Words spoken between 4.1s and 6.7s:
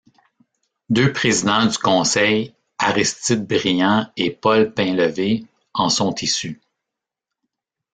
et Paul Painlevé, en sont issus.